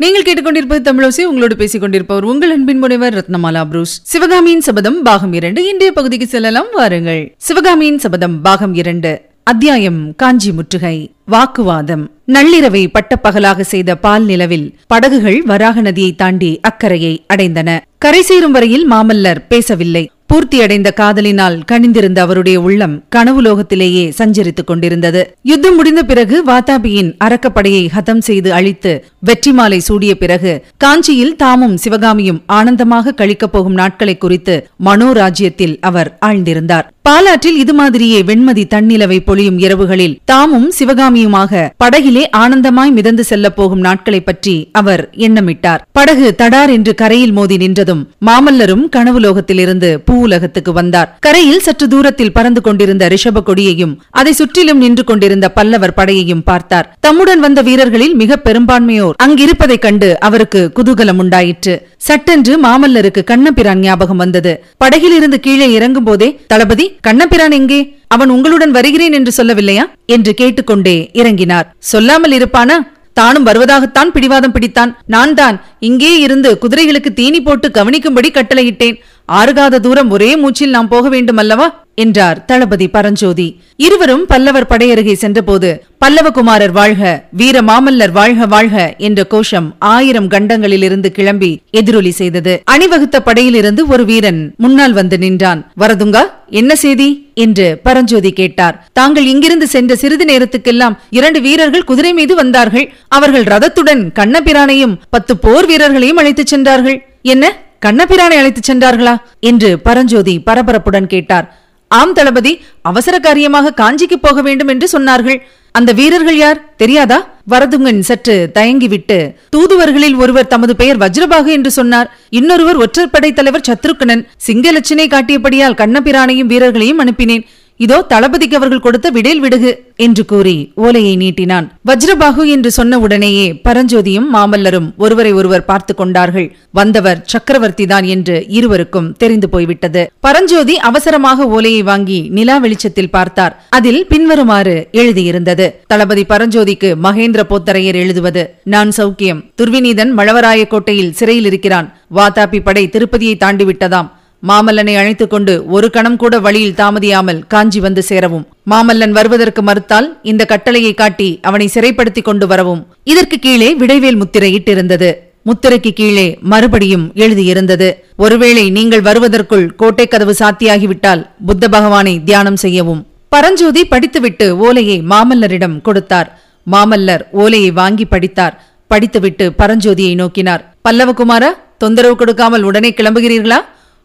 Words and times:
நீங்கள் 0.00 0.22
கேட்டுக்கொண்டிருப்பது 0.22 0.82
தமிழோசி 0.82 1.22
உங்களோடு 1.22 1.56
பேசிக் 1.56 1.80
கொண்டிருப்பவர் 1.80 2.24
உங்கள் 2.24 2.50
அன்பின் 2.50 2.78
முனைவர் 2.78 3.14
ரத்னமாலா 3.14 3.64
புரூஸ். 3.64 4.00
சிவகாமியின் 4.02 4.60
சபதம் 4.60 5.02
பாகம் 5.02 5.32
இரண்டு. 5.32 5.68
இன்றைய 5.68 5.92
பகுதிக்கு 5.92 6.26
செல்லலாம் 6.26 6.66
வாருங்கள். 6.72 7.34
சிவகாமியின் 7.36 7.98
சபதம் 7.98 8.42
பாகம் 8.42 8.74
இரண்டு. 8.74 9.20
அத்தியாயம் 9.42 10.16
காஞ்சி 10.16 10.52
முற்றுகை. 10.52 11.10
வாக்குவாதம். 11.26 12.10
நள்ளிரவை 12.26 12.86
பட்டப்பகலாக 12.92 13.60
செய்த 13.60 13.96
பால் 13.96 14.24
நிலவில் 14.24 14.74
படகுகள் 14.86 15.42
வராக 15.42 15.80
நதியை 15.80 16.14
தாண்டி 16.14 16.60
அக்கறையை 16.60 17.24
அடைந்தன. 17.34 17.78
கரை 17.98 18.22
சேரும் 18.22 18.52
வரையில் 18.52 18.90
மாமல்லர் 18.90 19.44
பேசவில்லை. 19.48 20.10
பூர்த்தியடைந்த 20.34 20.92
காதலினால் 20.92 21.60
கணிந்திருந்த 21.64 22.20
அவருடைய 22.20 22.60
உள்ளம் 22.60 23.04
கனவுலோகத்திலேயே 23.16 24.12
சஞ்சரித்துக் 24.18 24.66
கொண்டிருந்தது. 24.66 25.34
யுத்தம் 25.42 25.74
முடிந்த 25.74 26.04
பிறகு 26.04 26.44
வாதாபியின் 26.44 27.14
அரக்கப்படையை 27.24 27.88
ஹதம் 27.88 28.18
செய்து 28.18 28.52
அழித்து 28.52 29.04
வெற்றி 29.20 29.52
மாலை 29.52 29.78
சூடிய 29.80 30.12
பிறகு 30.16 30.64
காஞ்சியில் 30.76 31.36
தாமும் 31.36 31.76
சிவகாமியும் 31.76 32.42
ஆனந்தமாக 32.46 33.12
கழிக்கப் 33.12 33.52
போகும் 33.52 33.72
நாட்களை 33.72 34.18
குறித்து 34.18 34.54
மனோராஜ்யத்தில் 34.84 35.74
அவர் 35.80 36.18
ஆழ்ந்திருந்தார். 36.26 36.86
பாலாற்றில் 37.02 37.56
இது 37.56 37.74
மாதிரியே 37.74 38.22
வெண்மதி 38.22 38.64
தன்னிலவை 38.74 39.18
பொழியும் 39.24 39.58
இரவுகளில் 39.58 40.16
தாமும் 40.24 40.72
சிவகாமியுமாக 40.78 41.62
படகிலே 41.84 42.24
ஆனந்தமாய் 42.36 42.92
மிதந்து 42.92 43.24
செல்லப் 43.24 43.56
போகும் 43.56 43.80
நாட்களை 43.80 44.20
பற்றி 44.20 44.68
அவர் 44.72 45.02
எண்ணமிட்டார். 45.26 45.82
படகு 45.92 46.34
தடார் 46.36 46.70
என்று 46.70 46.94
கரையில் 46.94 47.32
மோதி 47.32 47.56
நின்றதும் 47.56 48.02
மாமல்லரும் 48.26 48.84
கனவுலோகத்திலிருந்து 48.96 49.90
பூவுலகத்துக்கு 50.10 50.72
வந்தார். 50.72 51.18
கரையில் 51.20 51.64
சற்று 51.68 51.88
தூரத்தில் 51.88 52.32
பறந்து 52.32 52.60
கொண்டிருந்த 52.60 53.08
ரிஷப 53.08 53.42
கொடியையும் 53.42 54.00
அதை 54.10 54.32
சுற்றிலும் 54.32 54.78
நின்று 54.78 55.04
கொண்டிருந்த 55.04 55.48
பல்லவர் 55.50 55.96
படையையும் 55.96 56.44
பார்த்தார். 56.44 56.96
தம்முடன் 57.00 57.40
வந்த 57.40 57.62
வீரர்களில் 57.62 58.14
மிக 58.14 58.40
பெரும்பான்மையோ 58.44 59.07
பெரும்பான்மையோர் 59.08 59.22
அங்கிருப்பதைக் 59.24 59.78
கண்டு 59.78 60.20
அவருக்கு 60.20 60.72
குதூகலம் 60.76 61.18
உண்டாயிற்று 61.18 61.86
சட்டென்று 61.96 62.60
மாமல்லருக்கு 62.62 63.24
கண்ணபிரான் 63.24 63.78
ஞாபகம் 63.78 64.16
வந்தது. 64.16 64.64
படகிலிருந்து 64.76 65.40
கீழே 65.40 65.72
இறங்கும் 65.72 66.04
போதே 66.04 66.40
தளபதி 66.46 66.98
கண்ணபிரான் 67.00 67.50
எங்கே? 67.50 67.96
அவன் 68.08 68.30
உங்களுடன் 68.30 68.70
வருகிறேன் 68.70 69.12
என்று 69.12 69.32
சொல்லவில்லையா? 69.36 69.84
என்று 70.06 70.34
கேட்டுக்கொண்டே 70.34 71.10
இறங்கினார். 71.12 71.66
சொல்லாமல் 71.78 72.32
இருப்பானா? 72.32 72.78
தானும் 73.12 73.46
வருவதாகத்தான் 73.46 74.12
பிடிவாதம் 74.12 74.54
பிடித்தான். 74.54 74.94
நான் 75.06 75.34
தான் 75.34 75.60
இங்கே 75.78 76.18
இருந்து 76.18 76.58
குதிரைகளுக்கு 76.60 77.12
தீனி 77.14 77.40
போட்டு 77.40 77.68
கவனிக்கும்படி 77.68 78.28
கட்டளையிட்டேன். 78.32 78.98
ஆறுகாத 79.32 79.80
தூரம் 79.80 80.10
ஒரே 80.10 80.36
மூச்சில் 80.36 80.70
நாம் 80.70 80.88
போக 80.88 81.08
வேண்டும் 81.08 81.36
அல்லவா 81.36 81.87
என்றார் 81.98 82.44
தளபதி 82.44 82.88
பரஞ்சோதி. 82.88 83.60
இருவரும் 83.76 84.26
பல்லவர் 84.26 84.66
படையருகே 84.66 85.12
சென்றபோது 85.12 85.84
பல்லவகுமாரர் 86.00 86.70
வாழ்க 86.70 87.24
வீர 87.32 87.60
மாமல்லர் 87.60 88.10
வாழ்க 88.10 88.46
வாழ்க 88.46 88.94
என்ற 88.98 89.24
கோஷம் 89.24 89.74
ஆயிரம் 89.78 90.28
கண்டங்களிலிருந்து 90.28 91.06
கிளம்பி 91.06 91.60
எதிரொலி 91.70 92.10
செய்தது. 92.10 92.62
அணிவகுத்த 92.64 93.20
படையிலிருந்து 93.20 93.86
ஒரு 93.86 94.04
வீரன் 94.04 94.54
முன்னால் 94.56 94.92
வந்து 94.92 95.18
நின்றான். 95.18 95.72
வரதுங்கா 95.80 96.22
என்ன 96.50 96.74
செய்தி? 96.74 97.26
என்று 97.34 97.80
பரஞ்சோதி 97.82 98.32
கேட்டார். 98.32 98.88
தாங்கள் 98.92 99.26
இங்கிருந்து 99.26 99.66
சென்ற 99.66 99.96
சிறிது 99.96 100.24
நேரத்துக்கெல்லாம் 100.24 100.96
இரண்டு 101.10 101.40
வீரர்கள் 101.40 101.84
குதிரை 101.84 102.12
மீது 102.12 102.34
வந்தார்கள். 102.34 102.92
அவர்கள் 103.08 103.44
ரதத்துடன் 103.44 104.10
கண்ணபிரானையும் 104.14 104.96
பத்து 105.10 105.36
போர் 105.36 105.66
வீரர்களையும் 105.66 106.16
அழைத்துச் 106.16 106.46
சென்றார்கள். 106.46 107.06
என்ன? 107.22 107.56
கண்ணபிரானை 107.86 108.36
அழைத்துச் 108.40 108.70
சென்றார்களா? 108.70 109.16
என்று 109.40 109.78
பரஞ்சோதி 109.78 110.42
பரபரப்புடன் 110.46 111.06
கேட்டார். 111.06 111.66
ஆம் 111.88 112.12
தளபதி 112.12 112.60
அவசர 112.82 113.18
காரியமாக 113.18 113.74
காஞ்சிக்கு 113.76 114.16
போக 114.20 114.42
வேண்டும் 114.42 114.68
என்று 114.68 114.88
சொன்னார்கள். 114.98 115.38
அந்த 115.72 115.92
வீரர்கள் 115.92 116.36
யார்? 116.36 116.74
தெரியாதா? 116.76 117.18
வரதுங்கன் 117.50 117.98
சற்று 117.98 118.50
தயங்கிவிட்டு 118.54 119.34
தூதுவர்களில் 119.56 120.16
ஒருவர் 120.16 120.46
தமது 120.46 120.76
பெயர் 120.76 120.98
வஜ்ரபாகு 120.98 121.46
என்று 121.46 121.70
சொன்னார். 121.70 122.18
இன்னொருவர் 122.30 122.76
ஒற்றற்படை 122.76 123.32
தலைவர் 123.32 123.66
சத்ருக்கனன் 123.68 124.26
சிங்கலட்சனை 124.46 125.06
காட்டியபடியால் 125.06 125.78
கண்ணபிரானையும் 125.82 126.50
வீரர்களையும் 126.52 126.98
அனுப்பினேன். 126.98 127.44
இதோ 127.84 127.96
தளபதிக்கு 128.12 128.56
அவர்கள் 128.58 128.84
கொடுத்த 128.84 129.08
விடேல் 129.16 129.42
விடுகு 129.42 129.70
என்று 130.06 130.22
கூறி 130.30 130.54
ஓலையை 130.84 131.12
நீட்டினான். 131.22 131.66
வஜ்ரபாகு 131.88 132.42
என்று 132.54 132.70
சொன்ன 132.78 132.98
உடனேயே 133.04 133.46
பரஞ்சோதியும் 133.66 134.28
மாமல்லரும் 134.34 134.88
ஒருவரை 135.04 135.32
ஒருவர் 135.40 135.64
பார்த்து 135.70 135.94
கொண்டார்கள். 135.94 136.48
வந்தவர் 136.78 137.22
சக்கரவர்த்தி 137.32 137.86
தான் 137.86 138.06
என்று 138.14 138.36
இருவருக்கும் 138.58 139.08
தெரிந்து 139.22 139.48
போய்விட்டது. 139.54 140.02
பரஞ்சோதி 140.26 140.76
அவசரமாக 140.90 141.46
ஓலையை 141.56 141.82
வாங்கி 141.82 142.20
நிலா 142.38 142.58
வெளிச்சத்தில் 142.58 143.14
பார்த்தார். 143.16 143.56
அதில் 143.78 144.02
பின்வருமாறு 144.06 144.76
எழுதியிருந்தது. 145.00 145.68
தளபதி 145.86 146.24
பரஞ்சோதிக்கு 146.32 146.92
மகேந்திர 147.06 147.44
போத்தரையர் 147.52 148.00
எழுதுவது 148.04 148.44
நான் 148.74 148.92
சௌக்கியம். 148.98 149.42
துர்விநீதன் 149.60 150.14
மழவராய 150.20 150.66
கோட்டையில் 150.66 151.16
சிறையில் 151.20 151.44
இருக்கிறான். 151.44 151.88
வாதாபி 152.18 152.60
படை 152.68 152.86
திருப்பதியை 152.94 153.36
தாண்டிவிட்டதாம். 153.44 154.10
மாமல்லனை 154.46 154.96
அழைத்துக் 154.96 155.30
கொண்டு 155.30 155.66
ஒரு 155.66 155.90
கணம் 155.90 156.16
கூட 156.16 156.38
வழியில் 156.38 156.74
தாமதியாமல் 156.76 157.40
காஞ்சி 157.48 157.80
வந்து 157.80 158.02
சேரவும். 158.02 158.46
மாமல்லன் 158.70 159.10
வருவதற்கு 159.10 159.62
மறுத்தால் 159.62 160.18
இந்த 160.22 160.44
கட்டளையை 160.44 160.94
காட்டி 160.94 161.38
அவனை 161.42 161.66
சிறைப்படுத்திக் 161.66 162.24
கொண்டு 162.24 162.46
வரவும். 162.46 162.86
இதற்கு 163.04 163.38
கீழே 163.38 163.74
விடைவேல் 163.74 164.16
முத்திரை 164.16 164.50
இட்டிருந்தது. 164.54 165.14
முத்திரைக்கு 165.46 165.90
கீழே 165.90 166.38
மறுபடியும் 166.40 167.12
எழுதியிருந்தது. 167.14 167.92
ஒருவேளை 168.16 168.70
நீங்கள் 168.70 169.00
வருவதற்குள் 169.00 169.76
கோட்டை 169.76 170.06
கதவு 170.08 170.34
சாத்தியாகிவிட்டால் 170.38 171.26
புத்த 171.46 171.68
பகவானை 171.68 172.24
தியானம் 172.24 172.56
செய்யவும். 172.56 173.06
பரஞ்சோதி 173.28 173.84
படித்துவிட்டு 173.84 174.56
ஓலையை 174.56 175.02
மாமல்லரிடம் 175.10 175.82
கொடுத்தார். 175.82 176.40
மாமல்லர் 176.72 177.20
ஓலையை 177.30 177.70
வாங்கி 177.70 178.04
படித்தார். 178.04 178.62
படித்துவிட்டு 178.86 179.52
பரஞ்சோதியை 179.58 180.14
நோக்கினார். 180.14 180.62
பல்லவகுமாரா 180.88 181.48
தொந்தரவு 181.78 182.16
கொடுக்காமல் 182.16 182.62
உடனே 182.62 182.94
கிளம்புகிறீர்களா? 182.96 183.58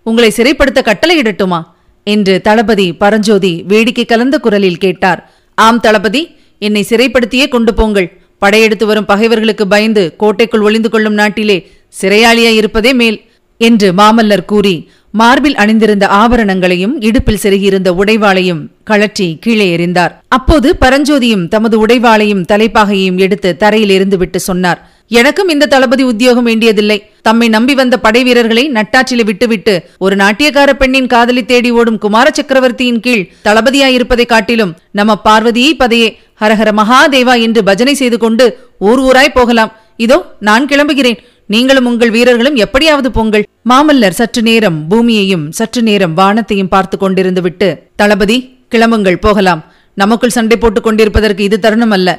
உங்களை 0.04 0.34
சிறைப்படுத்த 0.38 0.80
கட்டளையிடட்டுமா? 0.82 1.62
என்று 2.04 2.42
தளபதி 2.42 2.94
பரஞ்சோதி 2.94 3.64
வேடிக்கை 3.68 4.06
கலந்த 4.06 4.40
குரலில் 4.40 4.78
கேட்டார். 4.78 5.34
ஆம் 5.56 5.80
தளபதி 5.80 6.36
என்னை 6.60 6.86
சிறைப்படுத்தியே 6.90 7.48
கொண்டு 7.48 7.74
போங்கள். 7.74 8.18
படையெடுத்து 8.38 8.86
வரும் 8.86 9.06
பகைவர்களுக்கு 9.06 9.68
பயந்து 9.68 10.16
கோட்டைக்குள் 10.18 10.62
ஒளிந்து 10.62 10.90
கொள்ளும் 10.90 11.14
நாட்டிலே 11.14 11.72
சிறையாளியாய் 12.02 12.60
இருப்பதே 12.62 12.94
மேல் 12.94 13.22
என்று 13.58 13.94
மாமல்லர் 13.94 14.46
கூறி 14.46 14.90
மார்பில் 15.12 15.56
அணிந்திருந்த 15.56 16.08
ஆபரணங்களையும் 16.08 16.96
இடுப்பில் 17.00 17.40
செருகியிருந்த 17.42 17.90
உடைவாளையும் 17.90 18.62
கழற்றி 18.84 19.38
கீழே 19.40 19.78
எறிந்தார். 19.78 20.14
அப்போது 20.28 20.78
பரஞ்சோதியும் 20.82 21.48
தமது 21.48 21.86
உடைவாளையும் 21.86 22.46
தலைப்பாகையும் 22.52 23.18
எடுத்து 23.18 23.58
தரையில் 23.58 23.94
எறிந்துவிட்டு 23.98 24.36
சொன்னார். 24.36 24.80
எனக்கும் 25.12 25.50
இந்த 25.54 25.66
தளபதி 25.74 26.04
உத்தியோகம் 26.12 26.48
வேண்டியதில்லை. 26.50 26.98
தம்மை 27.28 27.48
நம்பி 27.56 27.74
வந்த 27.80 27.96
படை 28.06 28.22
வீரர்களை 28.28 28.64
நட்டாற்றில 28.78 29.24
விட்டுவிட்டு 29.30 29.74
ஒரு 30.04 30.16
நாட்டியக்கார 30.22 30.72
பெண்ணின் 30.82 31.10
காதலி 31.14 31.44
தேடி 31.52 31.70
ஓடும் 31.80 32.00
குமார 32.04 32.28
சக்கரவர்த்தியின் 32.38 33.02
கீழ் 33.06 33.28
தளபதியாயிருப்பதை 33.48 34.26
காட்டிலும் 34.34 34.74
நம்ம 35.00 35.16
பார்வதியை 35.28 35.74
பதையே. 35.82 36.10
ஹரஹர 36.42 36.72
மகாதேவா 36.80 37.36
என்று 37.46 37.64
பஜனை 37.70 37.94
செய்து 38.02 38.18
கொண்டு 38.24 38.48
ஊர் 38.90 39.02
ஊராய் 39.08 39.36
போகலாம். 39.38 39.74
இதோ 40.06 40.18
நான் 40.50 40.70
கிளம்புகிறேன். 40.72 41.20
நீங்களும் 41.54 41.88
உங்கள் 41.92 42.12
வீரர்களும் 42.16 42.60
எப்படியாவது 42.66 43.10
போங்கள். 43.12 43.46
மாமல்லர் 43.70 44.20
சற்று 44.20 44.42
நேரம் 44.50 44.78
பூமியையும் 44.92 45.46
சற்று 45.60 45.82
நேரம் 45.90 46.14
வானத்தையும் 46.20 46.74
பார்த்து 46.74 46.98
கொண்டிருந்து 46.98 47.42
விட்டு 47.48 47.68
தளபதி 48.02 48.38
கிளம்புங்கள் 48.74 49.24
போகலாம். 49.26 49.64
நமக்குள் 49.98 50.36
சண்டை 50.36 50.56
போட்டுக் 50.58 50.86
கொண்டிருப்பதற்கு 50.86 51.42
இது 51.48 51.58
தருணம் 51.66 51.94
அல்ல 51.98 52.10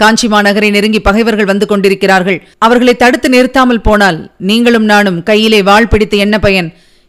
காஞ்சி 0.00 0.26
மாநகரை 0.28 0.68
நெருங்கி 0.70 1.00
பகைவர்கள் 1.00 1.50
வந்து 1.50 1.66
கொண்டிருக்கிறார்கள். 1.66 2.38
அவர்களை 2.66 2.94
தடுத்து 2.96 3.28
நிறுத்தாமல் 3.34 3.84
போனால் 3.86 4.18
நீங்களும் 4.48 4.86
நானும் 4.92 5.18
கையிலே 5.28 5.60
வாள் 5.68 5.90
பிடித்து 5.92 6.16
என்ன 6.24 6.38
பயன்? 6.38 6.68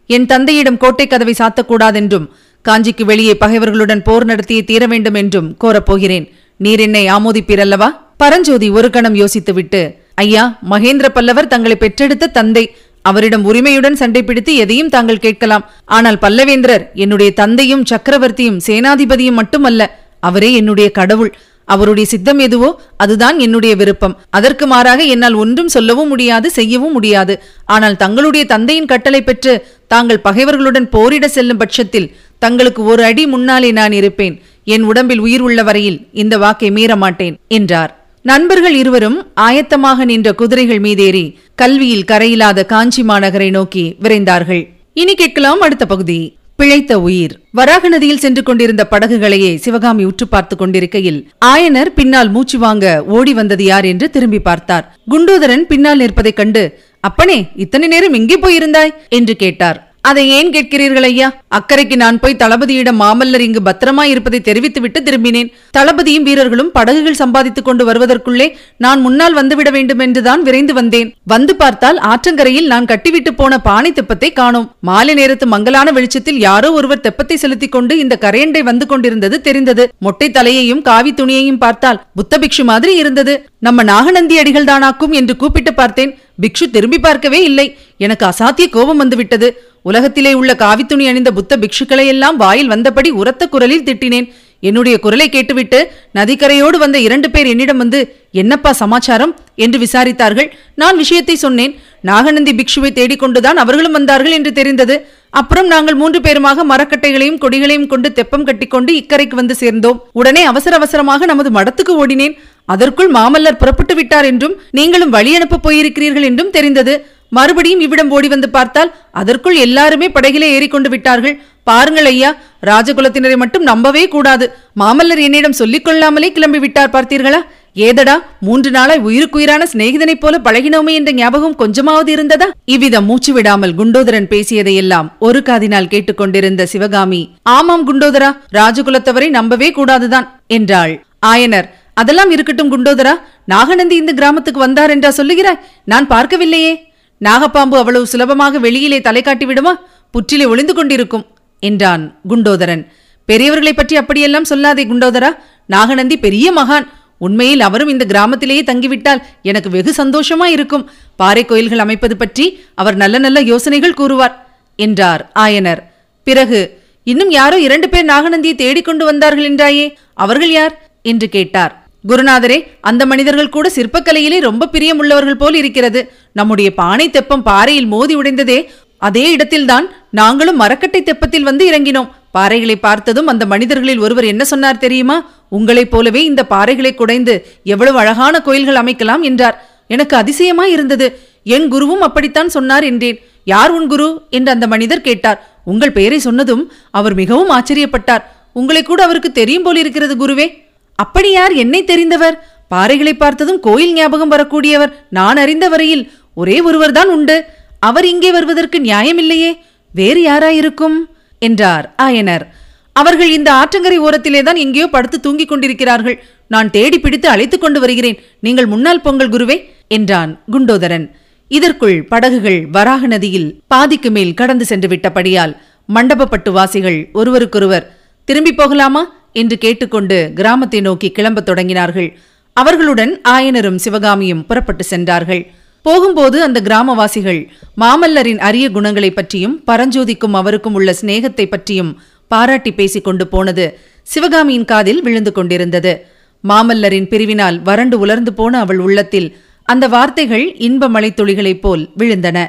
என் 0.09 0.27
தந்தையிடம் 0.31 0.81
கோட்டை 0.83 1.07
கதவை 1.07 1.33
சாத்தக்கூடாதென்றும் 1.39 2.27
காஞ்சிக்கு 2.65 3.03
வெளியே 3.05 3.33
பகைவர்களுடன் 3.43 4.05
போர் 4.07 4.27
நடத்தியே 4.29 4.61
தீர 4.69 4.83
வேண்டும் 4.87 5.17
என்றும் 5.21 5.49
கோரப்போகிறேன். 5.63 6.25
நீர் 6.59 6.83
என்னை 6.85 7.03
ஆமோதிப்பீரல்லவா? 7.15 7.89
பரஞ்சோதி 8.21 8.67
ஒரு 8.77 8.89
கணம் 8.89 9.17
யோசித்துவிட்டு 9.21 9.81
ஐயா 10.23 10.43
மகேந்திர 10.71 11.07
பல்லவர் 11.17 11.51
தங்களை 11.53 11.75
பெற்றெடுத்த 11.83 12.31
தந்தை. 12.37 12.63
அவரிடம் 13.05 13.43
உரிமையுடன் 13.49 13.99
சண்டை 14.01 14.21
பிடித்து 14.23 14.53
எதையும் 14.55 14.93
தாங்கள் 14.95 15.23
கேட்கலாம். 15.25 15.65
ஆனால் 15.97 16.17
பல்லவேந்திரர் 16.21 16.85
என்னுடைய 17.03 17.31
தந்தையும் 17.41 17.85
சக்கரவர்த்தியும் 17.91 18.57
சேனாதிபதியும் 18.67 19.39
மட்டுமல்ல 19.41 19.81
அவரே 20.19 20.49
என்னுடைய 20.53 20.87
கடவுள். 20.91 21.31
அவருடைய 21.73 22.05
சித்தம் 22.13 22.41
எதுவோ 22.47 22.69
அதுதான் 23.03 23.37
என்னுடைய 23.45 23.73
விருப்பம். 23.81 24.15
அதற்கு 24.37 24.67
மாறாக 24.73 25.01
என்னால் 25.13 25.37
ஒன்றும் 25.43 25.73
சொல்லவும் 25.75 26.11
முடியாது 26.13 26.47
செய்யவும் 26.57 26.95
முடியாது. 26.97 27.35
ஆனால் 27.75 27.99
தங்களுடைய 28.03 28.43
தந்தையின் 28.53 28.89
கட்டளை 28.93 29.21
பெற்று 29.29 29.53
தாங்கள் 29.93 30.23
பகைவர்களுடன் 30.27 30.89
போரிட 30.95 31.27
செல்லும் 31.35 31.61
பட்சத்தில் 31.61 32.11
தங்களுக்கு 32.45 32.81
ஒரு 32.91 33.03
அடி 33.09 33.25
முன்னாலே 33.33 33.69
நான் 33.79 33.95
இருப்பேன். 33.99 34.35
என் 34.75 34.87
உடம்பில் 34.91 35.21
உயிர் 35.25 35.43
உள்ள 35.47 35.59
வரையில் 35.67 35.99
இந்த 36.23 36.35
வாக்கை 36.43 36.69
மீற 36.77 36.91
மாட்டேன் 37.03 37.37
என்றார். 37.57 37.91
நண்பர்கள் 38.25 38.75
இருவரும் 38.81 39.19
ஆயத்தமாக 39.47 40.05
நின்ற 40.09 40.29
குதிரைகள் 40.39 40.81
மீதேறி 40.85 41.25
கல்வியில் 41.61 42.07
கரையில்லாத 42.11 42.65
காஞ்சி 42.71 43.03
மாநகரை 43.09 43.49
நோக்கி 43.57 43.83
விரைந்தார்கள். 44.03 44.63
இனி 45.01 45.13
கேட்கலாம் 45.21 45.63
அடுத்த 45.67 45.85
பகுதி. 45.93 46.19
பிழைத்த 46.59 47.01
உயிர். 47.01 47.39
வராக 47.51 47.87
நதியில் 47.87 48.17
சென்று 48.17 48.43
கொண்டிருந்த 48.43 48.87
படகுகளையே 48.91 49.55
சிவகாமி 49.55 50.03
உற்று 50.03 50.27
பார்த்து 50.27 50.55
கொண்டிருக்கையில் 50.55 51.31
ஆயனர் 51.45 51.89
பின்னால் 51.95 52.29
மூச்சு 52.29 52.59
வாங்க 52.59 53.03
ஓடி 53.05 53.33
வந்தது 53.33 53.63
யார் 53.63 53.85
என்று 53.85 54.09
திரும்பி 54.09 54.39
பார்த்தார். 54.39 54.97
குண்டோதரன் 55.11 55.65
பின்னால் 55.67 55.99
நிற்பதைக் 55.99 56.35
கண்டு 56.35 56.79
அப்பனே 56.99 57.47
இத்தனை 57.55 57.87
நேரம் 57.87 58.13
எங்கே 58.13 58.39
போயிருந்தாய்? 58.39 58.93
என்று 59.09 59.35
கேட்டார். 59.35 59.86
அதை 60.09 60.23
ஏன் 60.37 60.51
கேட்கிறீர்கள் 60.55 61.05
ஐயா? 61.09 61.27
அக்கறைக்கு 61.57 61.95
நான் 62.01 62.19
போய் 62.21 62.39
தளபதியிடம் 62.41 62.99
மாமல்லர் 63.03 63.43
இங்கு 63.45 63.61
பத்திரமா 63.65 64.03
இருப்பதை 64.11 64.39
தெரிவித்துவிட்டு 64.39 64.99
திரும்பினேன். 65.07 65.49
தளபதியும் 65.77 66.27
வீரர்களும் 66.27 66.71
படகுகள் 66.77 67.19
சம்பாதித்துக் 67.21 67.67
கொண்டு 67.67 67.83
வருவதற்குள்ளே 67.89 68.47
நான் 68.85 69.01
முன்னால் 69.01 69.37
வந்துவிட 69.39 69.71
வேண்டும் 69.71 70.03
என்றுதான் 70.05 70.41
விரைந்து 70.41 70.73
வந்தேன். 70.73 71.09
வந்து 71.25 71.55
பார்த்தால் 71.55 71.99
ஆற்றங்கரையில் 72.11 72.69
நான் 72.73 72.85
கட்டிவிட்டு 72.85 73.33
போன 73.33 73.59
பானை 73.67 73.91
தெப்பத்தை 73.91 74.29
காணோம். 74.33 74.69
மாலை 74.81 75.13
நேரத்து 75.13 75.47
மங்கலான 75.47 75.91
வெளிச்சத்தில் 75.91 76.39
யாரோ 76.39 76.71
ஒருவர் 76.71 77.05
தெப்பத்தை 77.07 77.37
செலுத்திக் 77.43 77.75
கொண்டு 77.77 77.95
இந்த 78.03 78.17
கரையண்டை 78.21 78.63
வந்து 78.63 78.85
கொண்டிருந்தது 78.85 79.39
தெரிந்தது. 79.41 79.85
மொட்டை 79.99 80.29
தலையையும் 80.31 80.85
காவி 80.89 81.13
துணியையும் 81.13 81.61
பார்த்தால் 81.65 82.01
புத்தபிக்ஷு 82.19 82.65
மாதிரி 82.71 82.95
இருந்தது. 82.95 83.35
நம்ம 83.59 83.83
நாகநந்தி 83.83 84.37
அடிகள் 84.37 84.69
தானாக்கும் 84.71 85.15
என்று 85.19 85.35
கூப்பிட்டு 85.35 85.73
பார்த்தேன். 85.73 86.13
பிக்ஷு 86.41 86.65
திரும்பி 86.71 86.99
பார்க்கவே 86.99 87.43
இல்லை. 87.43 87.77
எனக்கு 87.97 88.25
அசாத்திய 88.25 88.69
கோபம் 88.69 88.97
வந்துவிட்டது. 88.97 89.61
உலகத்திலே 89.81 90.33
உள்ள 90.33 90.53
காவித்துணி 90.53 91.07
அணிந்த 91.07 91.31
புத்த 91.31 91.57
பிக்ஷுக்களை 91.57 92.05
எல்லாம் 92.05 92.37
வாயில் 92.37 92.69
வந்தபடி 92.69 93.09
உரத்த 93.09 93.47
குரலில் 93.47 93.83
திட்டினேன். 93.83 94.27
என்னுடைய 94.59 94.99
குரலை 94.99 95.29
கேட்டுவிட்டு 95.29 95.91
நதிக்கரையோடு 96.15 96.77
வந்த 96.77 96.99
இரண்டு 96.99 97.31
பேர் 97.31 97.45
என்னிடம் 97.45 97.77
வந்து 97.77 97.99
என்னப்பா 98.31 98.71
சமாச்சாரம்? 98.71 99.35
என்று 99.55 99.77
விசாரித்தார்கள். 99.79 100.49
நான் 100.75 100.97
விஷயத்தை 100.97 101.35
சொன்னேன். 101.35 101.75
நாகநந்தி 102.01 102.51
பிக்ஷுவை 102.51 102.89
தேடிக்கொண்டுதான் 102.99 103.61
அவர்களும் 103.63 103.91
வந்தார்கள் 103.91 104.31
என்று 104.31 104.51
தெரிந்தது. 104.51 105.07
அப்புறம் 105.29 105.67
நாங்கள் 105.67 105.95
மூன்று 105.95 106.19
பேருமாக 106.19 106.63
மரக்கட்டைகளையும் 106.69 107.39
கொடிகளையும் 107.41 107.87
கொண்டு 107.87 108.11
தெப்பம் 108.11 108.43
கட்டிக்கொண்டு 108.43 108.93
இக்கரைக்கு 108.93 109.35
வந்து 109.35 109.55
சேர்ந்தோம். 109.55 110.03
உடனே 110.11 110.43
அவசர 110.43 110.75
அவசரமாக 110.75 111.25
நமது 111.25 111.49
மடத்துக்கு 111.49 111.93
ஓடினேன். 111.93 112.37
அதற்குள் 112.73 113.11
மாமல்லர் 113.17 113.59
புறப்பட்டு 113.61 113.95
விட்டார் 113.99 114.29
என்றும் 114.31 114.55
நீங்களும் 114.79 115.13
வழி 115.17 115.33
அனுப்ப 115.37 115.61
போயிருக்கிறீர்கள் 115.67 116.27
என்றும் 116.29 116.55
தெரிந்தது. 116.57 116.95
மறுபடியும் 117.37 117.83
இவ்விடம் 117.85 118.11
ஓடி 118.15 118.27
வந்து 118.33 118.49
பார்த்தால் 118.55 118.91
அதற்குள் 119.21 119.57
எல்லாருமே 119.65 120.07
படகிலே 120.15 120.47
ஏறிக்கொண்டு 120.55 120.89
விட்டார்கள். 120.93 121.37
பாருங்கள் 121.69 122.07
ஐயா 122.11 122.29
ராஜகுலத்தினரை 122.69 123.37
மட்டும் 123.41 123.65
நம்பவே 123.69 124.03
கூடாது. 124.13 124.45
மாமல்லர் 124.81 125.21
என்னிடம் 125.27 125.57
சொல்லிக் 125.61 125.85
கொள்ளாமலே 125.87 126.29
கிளம்பி 126.35 126.59
விட்டார் 126.65 126.93
பார்த்தீர்களா? 126.93 127.41
ஏதடா 127.87 128.13
மூன்று 128.45 128.69
நாளாய் 128.75 129.03
உயிருக்குயிரான 129.07 129.65
சிநேகிதனைப் 129.71 130.21
போல 130.21 130.35
பழகினோமே 130.45 130.93
என்ற 130.99 131.11
ஞாபகம் 131.19 131.57
கொஞ்சமாவது 131.61 132.09
இருந்ததா? 132.15 132.47
இவ்விதம் 132.73 133.07
மூச்சு 133.09 133.31
விடாமல் 133.37 133.75
குண்டோதரன் 133.79 134.29
பேசியதையெல்லாம் 134.33 135.09
ஒரு 135.27 135.41
காதினால் 135.49 135.91
கேட்டுக்கொண்டிருந்த 135.93 136.65
சிவகாமி 136.73 137.21
ஆமாம் 137.57 137.85
குண்டோதரா 137.89 138.29
ராஜகுலத்தவரை 138.59 139.29
நம்பவே 139.37 139.69
கூடாதுதான் 139.79 140.29
என்றாள். 140.57 140.95
ஆயனர் 141.33 141.69
அதெல்லாம் 141.97 142.31
இருக்கட்டும் 142.31 142.71
குண்டோதரா. 142.71 143.13
நாகநந்தி 143.45 143.95
இந்த 143.95 144.13
கிராமத்துக்கு 144.13 144.59
வந்தார் 144.59 144.89
என்றா 144.89 145.09
சொல்லுகிறாய்? 145.09 145.59
நான் 145.83 146.07
பார்க்கவில்லையே. 146.07 146.75
நாகப்பாம்பு 147.19 147.77
அவ்வளவு 147.77 148.07
சுலபமாக 148.07 148.59
வெளியிலே 148.59 149.01
தலை 149.01 149.21
காட்டி 149.21 149.45
விடுமா? 149.45 149.79
புற்றிலே 150.11 150.47
ஒளிந்து 150.47 150.73
கொண்டிருக்கும் 150.73 151.25
என்றான் 151.59 152.19
குண்டோதரன். 152.29 152.85
பெரியவர்களைப் 153.27 153.75
பற்றி 153.75 153.95
அப்படியெல்லாம் 153.95 154.45
சொல்லாதே 154.49 154.85
குண்டோதரா. 154.85 155.35
நாகநந்தி 155.65 156.17
பெரிய 156.17 156.53
மகான். 156.53 156.87
உண்மையில் 157.17 157.59
அவரும் 157.59 157.87
இந்த 157.87 158.05
கிராமத்திலேயே 158.05 158.61
தங்கிவிட்டால் 158.61 159.21
எனக்கு 159.41 159.69
வெகு 159.69 159.93
சந்தோஷமா 159.97 160.43
இருக்கும். 160.43 160.89
பாறை 161.15 161.45
கோயில்கள் 161.45 161.79
அமைப்பது 161.79 162.17
பற்றி 162.17 162.59
அவர் 162.75 162.95
நல்ல 162.95 163.17
நல்ல 163.17 163.39
யோசனைகள் 163.39 163.93
கூறுவார் 163.93 164.47
என்றார் 164.75 165.31
ஆயனர். 165.39 165.79
பிறகு 166.23 166.81
இன்னும் 167.03 167.31
யாரோ 167.31 167.59
இரண்டு 167.59 167.89
பேர் 167.89 168.05
நாகநந்தியை 168.05 168.55
தேடிக்கொண்டு 168.55 169.05
வந்தார்கள் 169.05 169.55
என்றாயே? 169.55 169.95
அவர்கள் 170.13 170.51
யார்? 170.51 170.85
என்று 171.01 171.29
கேட்டார். 171.29 171.86
குருநாதரே 172.07 172.67
அந்த 172.81 173.05
மனிதர்கள் 173.05 173.49
கூட 173.49 173.71
சிற்பக்கலையிலே 173.75 174.39
ரொம்ப 174.39 174.69
பிரியமுள்ளவர்கள் 174.71 175.33
போல் 175.33 175.53
இருக்கிறது. 175.53 176.11
நம்முடைய 176.33 176.73
பானை 176.73 177.09
தெப்பம் 177.09 177.43
பாறையில் 177.43 177.85
மோதி 177.85 178.15
உடைந்ததே 178.15 178.67
அதே 178.97 179.31
இடத்தில்தான் 179.31 179.91
நாங்களும் 180.11 180.55
மரக்கட்டை 180.55 181.03
தெப்பத்தில் 181.03 181.41
வந்து 181.41 181.71
இறங்கினோம். 181.71 182.09
பாறைகளை 182.33 182.75
பார்த்ததும் 182.75 183.27
அந்த 183.27 183.45
மனிதர்களில் 183.45 183.99
ஒருவர் 183.99 184.23
என்ன 184.23 184.45
சொன்னார் 184.45 184.77
தெரியுமா? 184.77 185.29
உங்களைப் 185.49 185.91
போலவே 185.91 186.23
இந்த 186.23 186.45
பாறைகளை 186.49 186.95
குடைந்து 186.95 187.47
எவ்வளவு 187.63 187.97
அழகான 187.97 188.39
கோயில்கள் 188.39 188.75
அமைக்கலாம் 188.75 189.21
என்றார். 189.21 189.69
எனக்கு 189.87 190.17
அதிசயமாய் 190.17 190.71
இருந்தது. 190.71 191.19
என் 191.43 191.71
குருவும் 191.71 191.99
அப்படித்தான் 191.99 192.49
சொன்னார் 192.49 192.83
என்றேன். 192.83 193.19
யார் 193.43 193.71
உன் 193.71 193.87
குரு? 193.87 194.21
என்று 194.29 194.51
அந்த 194.51 194.67
மனிதர் 194.67 195.01
கேட்டார். 195.01 195.61
உங்கள் 195.65 195.91
பெயரை 195.91 196.19
சொன்னதும் 196.19 196.71
அவர் 196.91 197.13
மிகவும் 197.13 197.49
ஆச்சரியப்பட்டார். 197.49 198.23
உங்களை 198.53 198.83
கூட 198.83 199.03
அவருக்கு 199.03 199.31
தெரியும் 199.31 199.63
போலிருக்கிறது 199.63 200.27
குருவே. 200.27 200.66
அப்படி 200.97 201.31
யார் 201.31 201.53
என்னை 201.53 201.83
தெரிந்தவர்? 201.83 202.35
பாறைகளை 202.73 203.13
பார்த்ததும் 203.13 203.59
கோயில் 203.59 203.93
ஞாபகம் 203.93 204.31
வரக்கூடியவர். 204.31 204.93
நான் 205.09 205.37
அறிந்த 205.37 205.69
வரையில் 205.69 206.11
ஒரே 206.33 206.61
ஒருவர்தான் 206.61 207.09
உண்டு. 207.09 207.45
அவர் 207.79 208.05
இங்கே 208.05 208.31
வருவதற்கு 208.31 208.79
நியாயமில்லையே. 208.79 209.51
வேறு 209.93 210.21
யாராயிருக்கும்? 210.29 210.97
என்றார் 211.39 211.93
ஆயனர். 212.01 212.45
அவர்கள் 212.93 213.31
இந்த 213.31 213.49
ஆற்றங்கரை 213.51 213.97
ஓரத்திலே 213.99 214.43
தான் 214.43 214.55
எங்கேயோ 214.55 214.87
படுத்து 214.87 215.19
தூங்கிக் 215.19 215.47
கொண்டிருக்கிறார்கள். 215.47 216.23
நான் 216.47 216.69
தேடி 216.69 216.99
பிடித்து 216.99 217.29
அழைத்துக் 217.29 217.61
கொண்டு 217.61 217.79
வருகிறேன். 217.79 218.19
நீங்கள் 218.39 218.65
முன்னால் 218.65 219.01
பொங்கல் 219.01 219.29
குருவே 219.29 219.57
என்றான் 219.87 220.39
குண்டோதரன். 220.51 221.05
இதற்குள் 221.47 222.03
படகுகள் 222.03 222.67
வராக 222.71 223.07
நதியில் 223.07 223.59
பாதிக்கு 223.67 224.11
மேல் 224.11 224.33
கடந்து 224.33 224.65
சென்று 224.65 224.87
விட்டபடியால் 224.87 225.53
மண்டபப்பட்டு 225.95 226.49
வாசிகள் 226.49 227.09
ஒருவருக்கொருவர். 227.13 227.85
திரும்பி 228.25 228.53
போகலாமா? 228.53 229.03
என்று 229.33 229.57
கேட்டுக்கொண்டு 229.57 230.31
கிராமத்தை 230.35 230.81
நோக்கி 230.81 231.09
கிளம்பத் 231.09 231.49
தொடங்கினார்கள். 231.49 232.13
அவர்களுடன் 232.53 233.21
ஆயனரும் 233.29 233.75
சிவகாமியும் 233.75 234.45
புறப்பட்டு 234.45 234.83
சென்றார்கள். 234.83 235.51
போகும்போது 235.81 236.43
அந்த 236.43 236.61
கிராமவாசிகள் 236.61 237.47
மாமல்லரின் 237.81 238.37
அரிய 238.37 238.69
குணங்களைப் 238.69 239.15
பற்றியும் 239.15 239.61
பரஞ்சோதிக்கும் 239.67 240.31
அவருக்கும் 240.31 240.73
உள்ள 240.73 240.95
சிநேகத்தை 241.01 241.45
பற்றியும் 241.45 242.01
பாராட்டி 242.27 242.73
பேசிக் 242.73 243.03
கொண்டு 243.03 243.27
போனது 243.27 243.79
சிவகாமியின் 244.03 244.65
காதில் 244.65 245.01
விழுந்து 245.01 245.31
கொண்டிருந்தது. 245.31 246.07
மாமல்லரின் 246.49 247.07
பிரிவினால் 247.07 247.61
வறண்டு 247.61 247.99
உலர்ந்து 247.99 248.33
போன 248.33 248.59
அவள் 248.59 248.79
உள்ளத்தில் 248.79 249.37
அந்த 249.63 249.87
வார்த்தைகள் 249.87 250.55
இன்ப 250.55 250.89
மலைத்துளிகளைப் 250.89 251.59
போல் 251.59 251.89
விழுந்தன. 251.97 252.47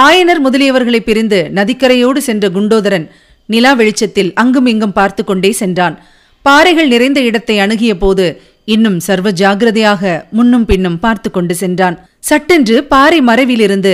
ஆயனர் 0.00 0.40
முதலியவர்களை 0.44 1.00
பிரிந்து 1.00 1.50
நதிக்கரையோடு 1.54 2.16
சென்ற 2.16 2.48
குண்டோதரன் 2.48 3.08
நிலா 3.46 3.72
வெளிச்சத்தில் 3.72 4.34
அங்கும் 4.34 4.66
இங்கும் 4.66 4.92
பார்த்து 4.92 5.24
கொண்டே 5.24 5.50
சென்றான். 5.50 6.04
பாறைகள் 6.46 6.92
நிறைந்த 6.92 7.20
இடத்தை 7.20 7.56
அணுகிய 7.64 7.92
போது 7.96 8.26
இன்னும் 8.74 8.98
சர்வ 9.06 9.28
ஜாகிரதையாக 9.40 10.02
முன்னும் 10.36 10.66
பின்னும் 10.70 10.98
பார்த்து 11.04 11.28
கொண்டு 11.30 11.54
சென்றான். 11.62 11.96
சட்டென்று 12.28 12.76
பாறை 12.92 13.18
மறைவிலிருந்து 13.28 13.92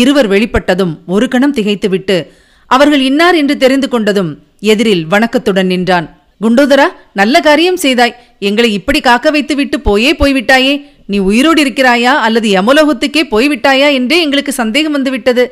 இருவர் 0.00 0.28
வெளிப்பட்டதும் 0.32 0.94
ஒரு 1.14 1.26
கணம் 1.28 1.56
திகைத்துவிட்டு 1.56 2.16
அவர்கள் 2.70 3.02
இன்னார் 3.08 3.36
என்று 3.40 3.54
தெரிந்து 3.56 3.88
கொண்டதும் 3.92 4.30
எதிரில் 4.72 5.04
வணக்கத்துடன் 5.12 5.70
நின்றான். 5.72 6.06
குண்டோதரா 6.40 6.86
நல்ல 7.20 7.40
காரியம் 7.46 7.80
செய்தாய். 7.84 8.14
எங்களை 8.48 8.68
இப்படி 8.78 9.00
காக்க 9.06 9.30
வைத்துவிட்டு 9.36 9.76
போயே 9.88 10.10
போய்விட்டாயே. 10.20 10.74
நீ 11.10 11.18
உயிரோடு 11.30 11.60
இருக்கிறாயா 11.64 12.12
அல்லது 12.26 12.48
யமலோகத்துக்கே 12.56 13.22
போய்விட்டாயா 13.32 13.88
என்றே 13.98 14.16
எங்களுக்கு 14.24 14.52
சந்தேகம் 14.52 14.96
வந்துவிட்டது 14.96 15.44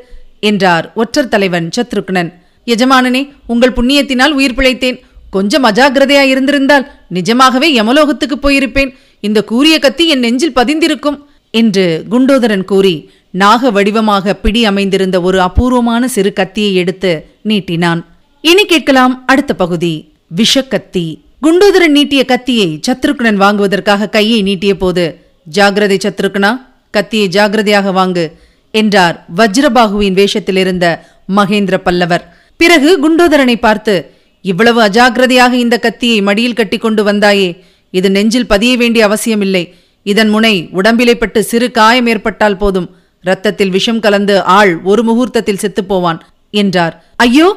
என்றார் 0.49 0.87
ஒற்றர் 1.03 1.33
தலைவன் 1.35 1.69
சத்ருக்னன். 1.77 2.31
எஜமானனே 2.67 3.23
உங்கள் 3.53 3.77
புண்ணியத்தினால் 3.79 4.37
உயிர் 4.39 4.57
பிழைத்தேன். 4.59 4.99
கொஞ்சம் 5.37 5.67
அஜாகிரதையா 5.71 6.23
இருந்திருந்தால் 6.33 6.87
நிஜமாகவே 7.17 7.69
யமலோகத்துக்கு 7.81 8.37
போயிருப்பேன். 8.43 8.91
இந்த 9.27 9.39
கூரிய 9.51 9.77
கத்தி 9.85 10.05
என் 10.13 10.25
நெஞ்சில் 10.25 10.57
பதிந்திருக்கும் 10.61 11.19
என்று 11.55 11.87
குண்டோதரன் 12.11 12.67
கூறி 12.73 12.97
நாக 13.43 13.71
வடிவமாக 13.77 14.35
பிடி 14.45 14.61
அமைந்திருந்த 14.65 15.17
ஒரு 15.29 15.39
அபூர்வமான 15.47 16.03
சிறு 16.15 16.31
கத்தியை 16.33 16.73
எடுத்து 16.83 17.13
நீட்டினான். 17.51 18.01
இனி 18.45 18.65
கேட்கலாம் 18.73 19.15
அடுத்த 19.27 19.53
பகுதி. 19.63 19.95
விஷக்கத்தி. 20.41 21.07
குண்டோதரன் 21.45 21.95
நீட்டிய 21.97 22.23
கத்தியை 22.25 22.69
சத்ருக்குணன் 22.87 23.41
வாங்குவதற்காக 23.43 24.09
கையை 24.17 24.39
நீட்டிய 24.49 24.75
போது 24.83 25.05
ஜாகிரதை 25.57 25.99
சத்ருக்குணா 26.05 26.51
கத்தியை 26.95 27.27
ஜாகிரதையாக 27.37 27.93
வாங்கு 27.99 28.25
என்றார் 28.75 29.17
வஜ்ரபாகுவின் 29.37 30.17
வேஷத்தில் 30.21 30.61
இருந்த 30.63 30.87
மகேந்திர 31.37 31.77
பல்லவர். 31.87 32.25
பிறகு 32.61 32.91
குண்டோதரனை 33.03 33.57
பார்த்து 33.67 33.95
இவ்வளவு 34.51 34.81
அஜாகிரதையாக 34.83 35.53
இந்த 35.53 35.77
கத்தியை 35.79 36.19
மடியில் 36.21 36.55
கட்டி 36.55 36.79
கொண்டு 36.79 37.03
வந்தாயே. 37.05 37.49
இது 37.95 38.09
நெஞ்சில் 38.11 38.47
பதிய 38.47 38.73
வேண்டிய 38.77 39.03
அவசியமில்லை. 39.05 39.65
இதன் 40.07 40.29
முனை 40.29 40.55
உடம்பிலே 40.73 41.15
பட்டு 41.17 41.41
சிறு 41.45 41.69
காயம் 41.71 42.07
ஏற்பட்டால் 42.07 42.57
போதும். 42.57 42.89
ரத்தத்தில் 43.25 43.71
விஷம் 43.71 44.01
கலந்து 44.01 44.35
ஆள் 44.59 44.73
ஒரு 44.83 45.03
முகூர்த்தத்தில் 45.03 45.63
செத்துப்போவான் 45.63 46.21
என்றார். 46.55 46.95
ஐயோ! 47.17 47.49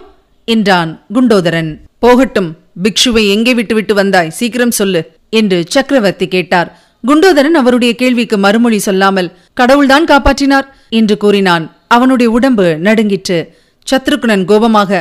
என்றான் 0.48 0.92
குண்டோதரன். 1.14 1.72
போகட்டும் 2.00 2.50
பிக்ஷுவை 2.84 3.24
எங்கே 3.30 3.54
விட்டுவிட்டு 3.54 3.94
வந்தாய்? 3.94 4.30
சீக்கிரம் 4.30 4.72
சொல்லு 4.72 5.02
என்று 5.30 5.58
சக்கரவர்த்தி 5.68 6.28
கேட்டார். 6.28 6.70
குண்டோதரன் 7.04 7.58
அவருடைய 7.62 7.92
கேள்விக்கு 7.96 8.38
மறுமொழி 8.38 8.80
சொல்லாமல் 8.80 9.30
கடவுள்தான் 9.54 10.06
காப்பாற்றினார் 10.06 10.68
என்று 10.90 11.18
கூறினான். 11.18 11.66
அவனுடைய 11.88 12.30
உடம்பு 12.32 12.68
நடுங்கிற்று. 12.78 13.40
சத்ருகுணன் 13.88 14.46
கோபமாக 14.46 14.92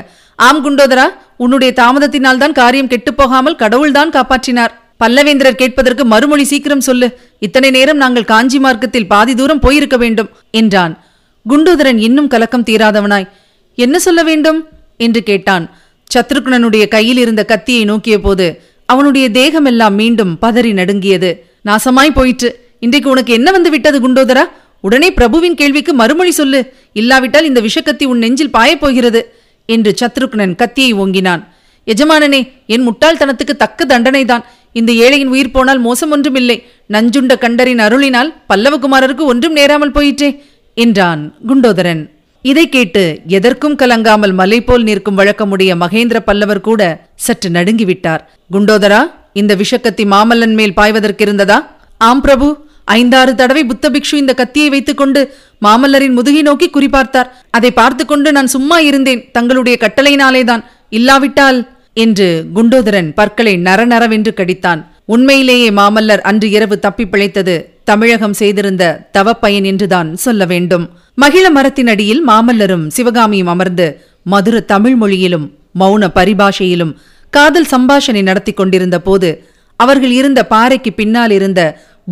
ஆம் 0.40 0.64
குண்டோதரா 0.64 1.04
உன்னுடைய 1.36 1.72
தாமதத்தினால் 1.76 2.36
தான் 2.36 2.52
காரியம் 2.52 2.86
கெட்டுப் 2.86 3.16
போகாமல் 3.16 3.56
கடவுள்தான் 3.56 4.10
காப்பாற்றினார். 4.10 4.68
பல்லவேந்திரர் 5.04 5.52
கேட்பதற்கு 5.52 6.04
மறுமொழி 6.04 6.44
சீக்கிரம் 6.44 6.80
சொல்லு. 6.80 7.18
இத்தனை 7.38 7.70
நேரம் 7.70 7.96
நாங்கள் 7.96 8.24
காஞ்சி 8.24 8.58
மார்க்கத்தில் 8.58 9.06
பாதி 9.06 9.34
தூரம் 9.34 9.58
போயிருக்க 9.58 9.96
வேண்டும் 9.96 10.28
என்றான். 10.50 11.04
குண்டோதரன் 11.48 11.98
இன்னும் 11.98 12.28
கலக்கம் 12.28 12.64
தீராதவனாய். 12.64 13.28
என்ன 13.74 13.98
சொல்ல 13.98 14.22
வேண்டும்? 14.22 14.66
என்று 14.96 15.22
கேட்டான். 15.22 15.70
சத்ருக்னனுடைய 16.14 16.88
கையில் 16.88 17.16
இருந்த 17.16 17.44
கத்தியை 17.44 17.84
நோக்கிய 17.84 18.20
போது 18.20 18.62
அவனுடைய 18.86 19.30
தேகமெல்லாம் 19.30 19.94
மீண்டும் 19.94 20.38
பதறி 20.42 20.72
நடுங்கியது. 20.72 21.44
நாசமாய் 21.64 22.14
போயிற்று. 22.14 22.68
இன்றைக்கு 22.80 23.10
உனக்கு 23.10 23.32
என்ன 23.32 23.50
வந்து 23.50 23.70
விட்டது 23.70 24.08
குண்டோதரா? 24.08 24.44
உடனே 24.80 25.12
பிரபுவின் 25.12 25.54
கேள்விக்கு 25.54 25.94
மறுமொழி 25.94 26.30
சொல்லு. 26.30 26.72
இல்லாவிட்டால் 26.92 27.44
இந்த 27.44 27.60
விஷக்கத்தி 27.60 28.04
உன் 28.04 28.18
நெஞ்சில் 28.18 28.50
பாயப் 28.50 28.80
போகிறது. 28.80 29.32
என்று 29.74 29.90
சத்ருக்னன் 30.00 30.54
கத்தியை 30.60 30.92
ஓங்கினான். 31.02 31.42
எஜமானனே 31.86 32.40
என் 32.74 32.84
முட்டாள்தனத்துக்கு 32.88 33.54
தக்க 33.62 33.84
தண்டனைதான். 33.84 34.44
இந்த 34.72 34.90
ஏழையின் 35.04 35.32
உயிர் 35.34 35.54
போனால் 35.54 35.80
மோசம் 35.86 36.12
ஒன்றுமில்லை. 36.14 36.56
நஞ்சுண்ட 36.94 37.32
கண்டரின் 37.44 37.82
அருளினால் 37.86 38.30
பல்லவகுமாரருக்கு 38.50 39.24
ஒன்றும் 39.32 39.56
நேராமல் 39.58 39.94
போயிற்றே 39.96 40.30
என்றான் 40.76 41.22
குண்டோதரன். 41.48 42.02
இதை 42.44 42.64
கேட்டு 42.68 43.02
எதற்கும் 43.36 43.76
கலங்காமல் 43.76 44.34
மலை 44.40 44.58
போல் 44.60 44.86
நிற்கும் 44.88 45.18
வழக்கமுடைய 45.18 45.72
மகேந்திர 45.82 46.18
பல்லவர் 46.28 46.66
கூட 46.68 46.82
சற்று 47.26 47.48
நடுங்கிவிட்டார். 47.50 48.22
குண்டோதரா 48.52 49.00
இந்த 49.40 49.52
விஷக்கத்தி 49.62 50.04
மாமல்லன் 50.14 50.54
மேல் 50.60 50.76
பாய்வதற்கிருந்ததா? 50.76 51.58
ஆம் 52.00 52.20
பிரபு. 52.20 52.48
ஐந்தாறு 52.96 53.32
தடவை 53.34 53.62
புத்த 53.64 53.86
பிக்ஷு 53.90 54.14
இந்த 54.22 54.32
கத்தியை 54.40 54.68
வைத்துக்கொண்டு 54.68 55.20
மாமல்லரின் 55.66 56.16
முதுகை 56.18 56.42
நோக்கி 56.42 56.68
குறிபார்த்தார். 56.70 57.30
அதை 57.50 57.70
பார்த்து 57.70 58.02
கொண்டு 58.04 58.28
நான் 58.32 58.54
சும்மா 58.54 58.78
இருந்தேன். 58.88 59.22
தங்களுடைய 59.32 59.76
கட்டளையினாலேதான். 59.80 60.62
இல்லாவிட்டால் 60.98 61.58
என்று 62.04 62.28
குண்டோதரன் 62.54 63.10
பற்களை 63.14 63.54
நரநரவென்று 63.66 64.32
கடித்தான். 64.36 64.80
உண்மையிலேயே 65.14 65.68
மாமல்லர் 65.70 66.22
அன்று 66.30 66.48
இரவு 66.50 66.76
தப்பி 66.78 67.04
பிழைத்தது 67.06 67.54
தமிழகம் 67.84 68.36
செய்திருந்த 68.40 68.84
தவப்பயன் 69.16 69.66
என்றுதான் 69.70 70.08
சொல்ல 70.24 70.42
வேண்டும். 70.44 70.84
மகிழ 71.14 71.44
மரத்தின் 71.50 71.90
அடியில் 71.92 72.22
மாமல்லரும் 72.28 72.84
சிவகாமியும் 72.96 73.52
அமர்ந்து 73.54 73.86
மதுர 74.32 74.56
தமிழ் 74.72 74.96
மொழியிலும் 75.02 75.46
மௌன 75.80 76.04
பரிபாஷையிலும் 76.18 76.92
காதல் 77.32 77.70
சம்பாஷணை 77.72 78.22
நடத்தி 78.28 78.52
கொண்டிருந்த 78.52 78.98
போது 79.00 79.28
அவர்கள் 79.80 80.14
இருந்த 80.20 80.40
பாறைக்கு 80.52 80.90
பின்னால் 80.92 81.30
இருந்த 81.30 81.60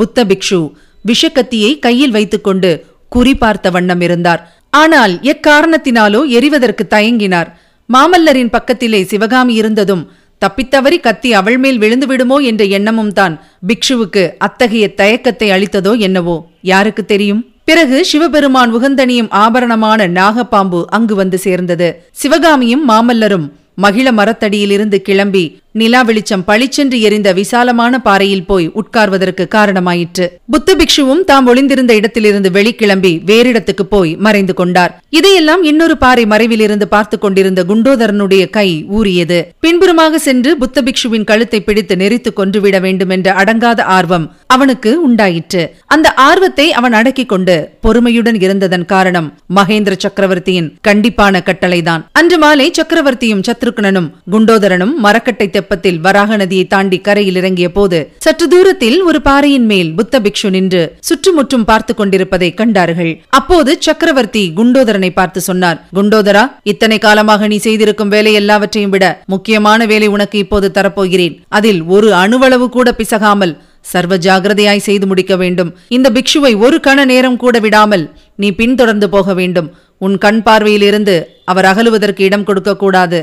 புத்த 0.01 0.25
பிக்ஷு 0.31 0.61
விஷக்கத்தியை 1.05 1.73
கையில் 1.87 2.15
வைத்துக்கொண்டு 2.17 2.71
குறி 3.15 3.35
பார்த்த 3.43 3.71
வண்ணம் 3.75 4.03
இருந்தார். 4.07 4.41
ஆனால் 4.83 5.15
எக்காரணத்தினாலோ 5.33 6.21
எரிவதற்கு 6.39 6.85
தயங்கினார். 6.95 7.51
மாமல்லரின் 7.89 8.55
பக்கத்திலே 8.55 9.01
சிவகாமி 9.11 9.55
இருந்ததும் 9.55 10.05
தப்பித்தவறி 10.43 10.99
கத்தி 11.01 11.31
அவள் 11.41 11.59
மேல் 11.59 11.79
விழுந்து 11.83 12.07
விடுமோ 12.07 12.37
என்ற 12.49 12.63
எண்ணமும் 12.77 13.13
தான் 13.19 13.35
பிக்ஷுவுக்கு 13.69 14.25
அத்தகைய 14.47 14.87
தயக்கத்தை 15.01 15.49
அளித்ததோ 15.57 15.93
என்னவோ. 16.07 16.35
யாருக்கு 16.71 17.03
தெரியும்? 17.05 17.41
பிறகு 17.65 17.99
சிவபெருமான் 18.05 18.73
உகந்தணியும் 18.79 19.31
ஆபரணமான 19.45 20.01
நாகப்பாம்பு 20.19 20.81
அங்கு 20.97 21.15
வந்து 21.15 21.39
சேர்ந்தது. 21.47 21.89
சிவகாமியும் 22.23 22.85
மாமல்லரும் 22.91 23.47
மகிழ 23.85 24.07
மரத்தடியிலிருந்து 24.19 24.99
கிளம்பி 25.09 25.45
நிலா 25.81 26.03
வெளிச்சம் 26.03 26.45
பளிச்சென்று 26.45 27.01
எரிந்த 27.01 27.33
விசாலமான 27.33 27.99
பாறையில் 27.99 28.45
போய் 28.47 28.67
உட்கார்வதற்கு 28.81 29.45
காரணமாயிற்று. 29.55 30.27
புத்த 30.51 30.77
பிக்ஷுவும் 30.77 31.25
தாம் 31.25 31.47
ஒளிந்திருந்த 31.47 31.95
இடத்திலிருந்து 31.95 32.51
வெளிக்கிளம்பி 32.51 33.11
வேறிடத்துக்கு 33.31 33.85
போய் 33.89 34.17
மறைந்து 34.17 34.55
கொண்டார். 34.55 34.93
இதையெல்லாம் 35.11 35.63
இன்னொரு 35.63 35.97
பாறை 35.97 36.25
மறைவிலிருந்து 36.25 36.87
பார்த்து 36.95 37.19
கொண்டிருந்த 37.19 37.65
குண்டோதரனுடைய 37.65 38.51
கை 38.51 38.85
ஊறியது. 38.89 39.39
பின்புறமாக 39.61 40.19
சென்று 40.19 40.57
புத்த 40.57 40.83
பிக்ஷுவின் 40.83 41.25
கழுத்தை 41.25 41.61
பிடித்து 41.61 41.97
நெரித்து 41.97 42.33
கொன்றுவிட 42.33 42.79
வேண்டும் 42.79 43.11
என்ற 43.11 43.35
அடங்காத 43.35 43.83
ஆர்வம் 43.97 44.27
அவனுக்கு 44.47 45.03
உண்டாயிற்று. 45.03 45.63
அந்த 45.87 46.15
ஆர்வத்தை 46.29 46.73
அவன் 46.73 46.93
அடக்கிக் 46.93 47.29
கொண்டு 47.29 47.57
பொறுமையுடன் 47.83 48.41
இருந்ததன் 48.41 48.87
காரணம் 48.95 49.29
மகேந்திர 49.55 49.95
சக்கரவர்த்தியின் 49.99 50.73
கண்டிப்பான 50.89 51.43
கட்டளைதான். 51.51 52.05
அன்று 52.13 52.39
மாலை 52.39 52.71
சக்கரவர்த்தியும் 52.71 53.45
சத்ருக்னனும் 53.51 54.11
குண்டோதரனும் 54.31 54.97
மரக்கட்டை 55.07 55.65
வெப்பத்தில் 55.67 56.01
வராக 56.05 56.37
நதியை 56.41 56.65
தாண்டி 56.73 56.99
கரையில் 57.07 57.39
இறங்கிய 57.41 57.69
போது 57.77 57.99
சற்று 58.25 58.47
தூரத்தில் 58.53 58.99
ஒரு 59.09 59.19
பாறையின் 59.27 59.67
மேல் 59.71 59.91
புத்த 59.99 60.21
பிக்ஷு 60.25 60.49
நின்று 60.55 60.83
சுற்றுமுற்றும் 61.09 61.65
பார்த்து 61.71 61.93
கொண்டிருப்பதை 62.01 62.49
கண்டார்கள். 62.61 63.13
அப்போது 63.39 63.71
சக்கரவர்த்தி 63.87 64.43
குண்டோதரனை 64.59 65.11
பார்த்து 65.17 65.41
சொன்னார் 65.47 65.79
குண்டோதரா 65.99 66.45
இத்தனை 66.73 66.99
காலமாக 67.07 67.49
நீ 67.53 67.57
செய்திருக்கும் 67.67 68.13
வேலை 68.15 68.33
எல்லாவற்றையும் 68.41 68.93
விட 68.95 69.07
முக்கியமான 69.35 69.87
வேலை 69.93 70.11
உனக்கு 70.17 70.37
இப்போது 70.45 70.69
தரப்போகிறேன். 70.77 71.35
அதில் 71.59 71.81
ஒரு 71.97 72.11
அணுவளவு 72.23 72.69
கூட 72.77 72.91
பிசகாமல் 73.01 73.55
சர்வ 73.93 74.15
ஜாகிரதையாய் 74.27 74.87
செய்து 74.89 75.07
முடிக்க 75.11 75.35
வேண்டும். 75.43 75.73
இந்த 75.97 76.09
பிக்ஷுவை 76.19 76.53
ஒரு 76.67 76.79
கண 76.87 76.99
நேரம் 77.13 77.41
கூட 77.45 77.57
விடாமல் 77.67 78.07
நீ 78.43 78.51
பின்தொடர்ந்து 78.61 79.09
போக 79.17 79.35
வேண்டும். 79.41 79.69
உன் 80.07 80.17
கண் 80.25 80.41
பார்வையிலிருந்து 80.47 81.17
அவர் 81.51 81.69
அகலுவதற்கு 81.71 82.23
இடம் 82.29 82.47
கொடுக்க 82.49 82.73
கூடாது. 82.81 83.19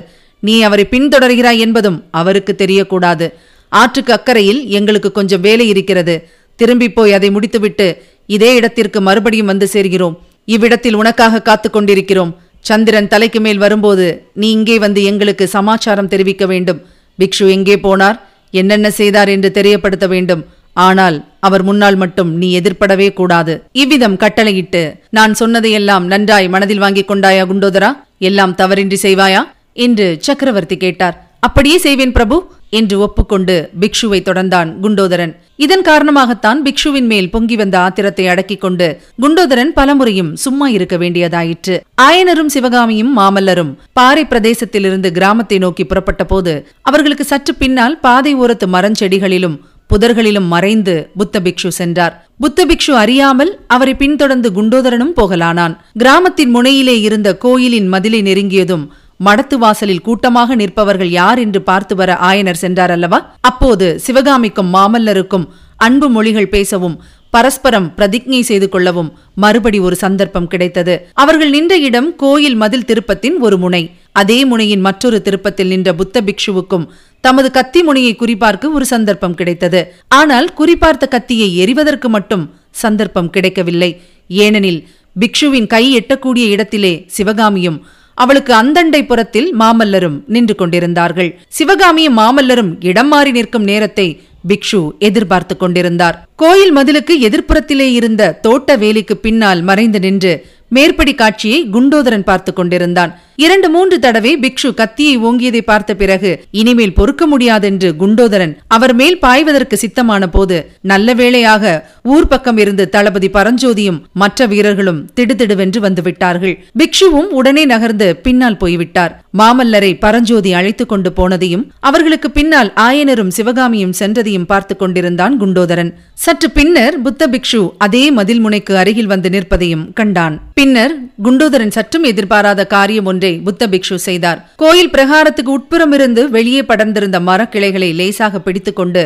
நீ 0.46 0.62
அவரை 0.62 0.86
பின்தொடர்கிறாய் 0.92 1.58
என்பதும் 1.66 2.04
அவருக்கு 2.12 2.54
தெரியக்கூடாது. 2.58 3.28
ஆற்றுக்கு 3.72 4.14
அக்கறையில் 4.14 4.66
எங்களுக்கு 4.78 5.12
கொஞ்சம் 5.12 5.42
வேலை 5.42 5.68
இருக்கிறது. 5.68 6.16
திரும்பி 6.56 6.88
போய் 6.92 7.14
அதை 7.14 7.30
முடித்துவிட்டு 7.32 7.88
இதே 8.26 8.56
இடத்திற்கு 8.56 9.02
மறுபடியும் 9.02 9.46
வந்து 9.46 9.68
சேர்கிறோம். 9.74 10.18
இவ்விடத்தில் 10.46 10.94
உனக்காக 10.94 11.42
காத்துக் 11.42 11.74
கொண்டிருக்கிறோம். 11.74 12.34
சந்திரன் 12.60 13.08
தலைக்கு 13.08 13.40
மேல் 13.40 13.58
வரும்போது 13.58 14.28
நீ 14.34 14.52
இங்கே 14.52 14.80
வந்து 14.80 15.04
எங்களுக்கு 15.04 15.48
சமாச்சாரம் 15.48 16.08
தெரிவிக்க 16.08 16.46
வேண்டும். 16.46 16.82
பிக்ஷு 17.20 17.46
எங்கே 17.50 17.76
போனார்? 17.76 18.20
என்னென்ன 18.52 18.92
செய்தார் 18.92 19.30
என்று 19.30 19.52
தெரியப்படுத்த 19.52 20.08
வேண்டும். 20.08 20.44
ஆனால் 20.74 21.18
அவர் 21.40 21.64
முன்னால் 21.64 21.96
மட்டும் 21.96 22.30
நீ 22.38 22.60
எதிர்ப்படவே 22.60 23.14
கூடாது. 23.14 23.54
இவ்விதம் 23.72 24.18
கட்டளையிட்டு 24.18 24.82
நான் 25.10 25.34
சொன்னதையெல்லாம் 25.34 26.06
நன்றாய் 26.06 26.48
மனதில் 26.48 26.84
வாங்கிக் 26.86 27.12
கொண்டாயா 27.12 27.44
குண்டோதரா? 27.52 27.92
எல்லாம் 28.18 28.56
தவறின்றி 28.56 28.98
செய்வாயா? 29.02 29.42
என்று 29.74 30.18
சக்கரவர்த்தி 30.20 30.78
கேட்டார். 30.78 31.16
அப்படியே 31.40 31.78
செய்வேன் 31.78 32.12
பிரபு 32.12 32.36
என்று 32.70 32.96
ஒப்புக்கொண்டு 33.00 33.56
பிக்ஷுவை 33.82 34.20
தொடர்ந்தான் 34.20 34.70
குண்டோதரன். 34.84 35.34
இதன் 35.56 35.84
காரணமாகத்தான் 35.88 36.60
பிக்ஷுவின் 36.66 37.10
மேல் 37.12 37.30
பொங்கி 37.30 37.56
வந்த 37.56 37.76
ஆத்திரத்தை 37.80 38.26
அடக்கிக் 38.28 38.62
கொண்டு 38.62 38.88
குண்டோதரன் 39.22 39.74
பலமுறையும் 39.76 40.32
சும்மா 40.34 40.68
இருக்க 40.68 40.98
வேண்டியதாயிற்று. 40.98 41.76
ஆயனரும் 42.02 42.54
சிவகாமியும் 42.56 43.12
மாமல்லரும் 43.18 43.76
பாறை 43.94 44.24
பிரதேசத்திலிருந்து 44.30 45.12
கிராமத்தை 45.12 45.58
நோக்கி 45.58 45.86
புறப்பட்ட 45.86 46.26
போது 46.26 46.56
அவர்களுக்கு 46.82 47.24
சற்று 47.24 47.56
பின்னால் 47.56 48.00
பாதை 48.00 48.34
ஓரத்து 48.36 48.68
மரஞ்செடிகளிலும் 48.76 49.60
புதர்களிலும் 49.90 50.48
மறைந்து 50.48 50.94
புத்த 51.18 51.40
பிக்ஷு 51.40 51.68
சென்றார். 51.68 52.14
புத்த 52.40 52.66
பிக்ஷு 52.66 52.94
அறியாமல் 52.94 53.52
அவரை 53.68 53.94
பின்தொடர்ந்து 53.96 54.50
குண்டோதரனும் 54.52 55.16
போகலானான். 55.16 55.74
கிராமத்தின் 55.98 56.52
முனையிலே 56.56 56.96
இருந்த 57.02 57.30
கோயிலின் 57.38 57.88
மதிலை 57.94 58.22
நெருங்கியதும் 58.22 58.86
மடத்து 59.20 59.58
வாசலில் 59.58 60.02
கூட்டமாக 60.02 60.56
நிற்பவர்கள் 60.56 61.12
யார் 61.20 61.40
என்று 61.40 61.62
பார்த்து 61.62 61.96
வர 61.96 62.18
ஆயனர் 62.22 62.62
சென்றார் 62.64 62.92
அல்லவா 62.92 63.36
அப்போது 63.42 64.00
சிவகாமிக்கும் 64.06 64.74
மாமல்லருக்கும் 64.74 65.46
அன்பு 65.78 66.10
மொழிகள் 66.10 66.50
பேசவும் 66.50 67.04
பரஸ்பரம் 67.30 67.94
பிரதிஜை 67.98 68.40
செய்து 68.40 68.70
கொள்ளவும் 68.70 69.10
மறுபடி 69.34 69.80
ஒரு 69.80 69.96
சந்தர்ப்பம் 69.96 70.48
கிடைத்தது. 70.48 71.08
அவர்கள் 71.14 71.50
நின்ற 71.50 71.78
இடம் 71.78 72.16
கோயில் 72.16 72.56
மதில் 72.56 72.86
திருப்பத்தின் 72.86 73.38
ஒரு 73.40 73.58
முனை. 73.58 73.92
அதே 74.12 74.46
முனையின் 74.46 74.80
மற்றொரு 74.80 75.22
திருப்பத்தில் 75.22 75.68
நின்ற 75.68 75.94
புத்த 75.94 76.22
பிக்ஷுவுக்கும் 76.22 76.86
தமது 77.22 77.52
கத்தி 77.52 77.84
முனையை 77.84 78.16
குறிப்பார்க்க 78.20 78.72
ஒரு 78.72 78.86
சந்தர்ப்பம் 78.86 79.34
கிடைத்தது. 79.34 79.94
ஆனால் 80.08 80.54
குறிப்பார்த்த 80.58 81.08
கத்தியை 81.08 81.66
எரிவதற்கு 81.66 82.10
மட்டும் 82.10 82.54
சந்தர்ப்பம் 82.70 83.30
கிடைக்கவில்லை. 83.30 84.02
ஏனெனில் 84.30 84.88
பிக்ஷுவின் 85.20 85.68
கை 85.68 85.84
எட்டக்கூடிய 85.98 86.46
இடத்திலே 86.48 87.06
சிவகாமியும் 87.08 87.86
அவளுக்கு 88.16 88.54
அந்தண்டை 88.54 89.06
புறத்தில் 89.06 89.56
மாமல்லரும் 89.60 90.18
நின்று 90.28 90.56
கொண்டிருந்தார்கள். 90.56 91.40
சிவகாமியும் 91.48 92.18
மாமல்லரும் 92.18 92.72
இடம் 92.80 93.08
மாறி 93.08 93.32
நிற்கும் 93.32 93.64
நேரத்தை 93.64 94.08
பிக்ஷு 94.48 94.80
எதிர்பார்த்து 95.00 95.58
கொண்டிருந்தார். 95.58 96.28
கோயில் 96.36 96.76
மதிலுக்கு 96.76 97.14
எதிர்ப்புறத்திலே 97.28 97.88
இருந்த 97.92 98.32
தோட்ட 98.42 98.78
வேலிக்கு 98.78 99.14
பின்னால் 99.14 99.62
மறைந்து 99.62 100.00
நின்று 100.00 100.34
மேற்படி 100.68 101.14
காட்சியை 101.14 101.70
குண்டோதரன் 101.74 102.28
பார்த்து 102.30 102.54
கொண்டிருந்தான். 102.54 103.12
இரண்டு 103.36 103.70
மூன்று 103.70 104.00
தடவை 104.00 104.32
பிக்ஷு 104.38 104.70
கத்தியை 104.74 105.14
ஓங்கியதை 105.20 105.62
பார்த்த 105.62 105.92
பிறகு 105.96 106.32
இனிமேல் 106.52 106.94
பொறுக்க 106.94 107.24
முடியாதென்று 107.28 107.90
குண்டோதரன் 108.02 108.54
அவர் 108.68 108.94
மேல் 108.96 109.18
பாய்வதற்கு 109.22 109.78
சித்தமான 109.84 110.28
போது 110.28 110.58
நல்ல 110.82 111.14
வேளையாக 111.14 111.74
ஊர் 112.04 112.28
பக்கம் 112.28 112.58
இருந்து 112.58 112.90
தளபதி 112.90 113.30
பரஞ்சோதியும் 113.30 114.00
மற்ற 114.14 114.46
வீரர்களும் 114.46 115.00
திடுதிடுவென்று 115.16 115.80
வந்துவிட்டார்கள். 115.80 116.56
பிக்ஷுவும் 116.80 117.30
உடனே 117.40 117.66
நகர்ந்து 117.66 118.16
பின்னால் 118.16 118.58
போய்விட்டார். 118.58 119.14
மாமல்லரை 119.38 119.92
பரஞ்சோதி 120.00 120.54
அழைத்துக் 120.54 120.90
கொண்டு 120.90 121.10
போனதையும் 121.10 121.66
அவர்களுக்கு 121.80 122.32
பின்னால் 122.32 122.72
ஆயனரும் 122.76 123.34
சிவகாமியும் 123.38 123.96
சென்றதையும் 124.00 124.46
பார்த்து 124.46 124.76
கொண்டிருந்தான் 124.76 125.40
குண்டோதரன். 125.42 125.92
சற்று 126.14 126.52
பின்னர் 126.52 127.02
புத்த 127.02 127.28
பிக்ஷு 127.28 127.62
அதே 127.78 128.12
மதில் 128.12 128.40
முனைக்கு 128.40 128.78
அருகில் 128.78 129.12
வந்து 129.14 129.30
நிற்பதையும் 129.30 129.86
கண்டான். 129.94 130.42
பின்னர் 130.54 130.96
குண்டோதரன் 131.24 131.76
சற்றும் 131.78 132.04
எதிர்பாராத 132.04 132.68
காரியம் 132.68 133.06
ஒன்று 133.06 133.23
ஒன்றை 133.24 133.42
புத்த 133.48 133.68
பிக்ஷு 133.68 133.98
செய்தார். 134.08 134.40
கோயில் 134.62 134.94
பிரகாரத்துக்கு 134.96 135.52
உட்புறம் 135.58 135.94
இருந்து 135.98 136.22
வெளியே 136.30 136.62
படர்ந்திருந்த 136.62 137.18
மரக்கிளைகளை 137.30 137.90
லேசாக 138.00 138.40
பிடித்துக்கொண்டு 138.40 139.04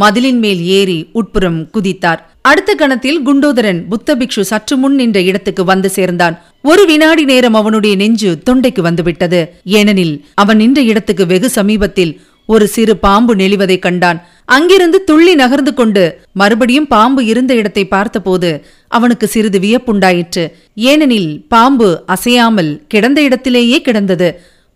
மதிலின் 0.00 0.40
மேல் 0.44 0.60
ஏறி 0.78 0.98
உட்புறம் 1.18 1.60
குதித்தார். 1.74 2.20
அடுத்த 2.50 2.70
கணத்தில் 2.74 3.18
குண்டோதரன் 3.26 3.80
புத்த 3.88 4.16
பிக்ஷு 4.20 4.42
சற்று 4.50 4.74
முன் 4.76 4.94
நின்ற 4.94 5.18
இடத்துக்கு 5.30 5.62
வந்து 5.64 5.88
சேர்ந்தான். 5.96 6.36
ஒரு 6.62 6.82
வினாடி 6.86 7.24
நேரம் 7.24 7.58
அவனுடைய 7.60 7.94
நெஞ்சு 8.02 8.30
தொண்டைக்கு 8.50 8.82
வந்துவிட்டது. 8.88 9.40
ஏனெனில் 9.78 10.14
அவன் 10.42 10.60
நின்ற 10.62 10.80
இடத்துக்கு 10.92 11.26
வெகு 11.32 11.48
சமீபத்தில் 11.58 12.12
ஒரு 12.52 12.66
சிறு 12.74 12.94
பாம்பு 13.04 13.32
நெளிவதைக் 13.40 13.84
கண்டான். 13.86 14.18
அங்கிருந்து 14.56 14.98
துள்ளி 15.08 15.32
நகர்ந்து 15.34 15.72
கொண்டு 15.74 16.02
மறுபடியும் 16.40 16.88
பாம்பு 16.94 17.20
இருந்த 17.32 17.52
இடத்தை 17.60 17.84
பார்த்தபோது 17.94 18.50
அவனுக்கு 18.96 19.26
சிறிது 19.34 19.58
வியப்புண்டாயிற்று. 19.64 20.44
ஏனெனில் 20.90 21.30
பாம்பு 21.48 21.88
அசையாமல் 22.06 22.70
கிடந்த 22.88 23.18
இடத்திலேயே 23.28 23.78
கிடந்தது. 23.88 24.28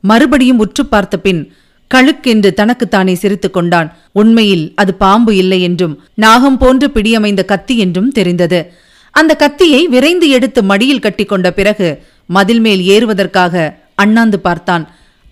மறுபடியும் 0.05 0.63
உற்று 0.65 0.85
பார்த்த 0.87 1.19
பின் 1.27 1.43
கழுக்கென்று 1.91 2.51
தனக்குத்தானே 2.61 3.15
சிரித்துக் 3.23 3.57
கொண்டான். 3.57 3.89
உண்மையில் 4.21 4.65
அது 4.83 4.93
பாம்பு 5.05 5.33
இல்லை 5.43 5.61
என்றும் 5.69 5.95
நாகம் 6.25 6.59
போன்று 6.59 6.87
பிடியமைந்த 6.95 7.43
கத்தி 7.53 7.75
என்றும் 7.79 8.11
தெரிந்தது. 8.19 8.61
அந்த 9.15 9.33
கத்தியை 9.43 9.81
விரைந்து 9.95 10.29
எடுத்து 10.37 10.61
மடியில் 10.63 11.05
கட்டிக்கொண்ட 11.07 11.49
பிறகு 11.59 11.89
மதில் 12.29 12.63
மேல் 12.67 12.83
ஏறுவதற்காக 12.95 13.65
அண்ணாந்து 14.03 14.39
பார்த்தான். 14.47 14.85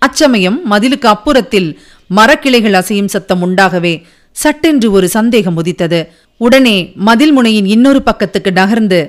அச்சமயம் 0.02 0.58
மதிலுக்கு 0.70 1.08
அப்புறத்தில் 1.10 1.68
மரக்கிளைகள் 2.16 2.78
அசையும் 2.80 3.12
சத்தம் 3.14 3.42
உண்டாகவே 3.46 3.94
சட்டென்று 4.32 4.90
ஒரு 4.90 5.08
சந்தேகம் 5.08 5.56
உதித்தது. 5.56 6.00
உடனே 6.36 6.76
மதில் 6.94 7.34
முனையின் 7.38 7.66
இன்னொரு 7.66 8.00
பக்கத்துக்கு 8.06 8.50
நகர்ந்து 8.50 9.00